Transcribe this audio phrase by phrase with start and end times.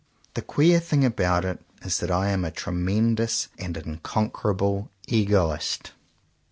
[0.33, 5.91] The queer thing about it is that I am a tremendous and unconquerable egoist.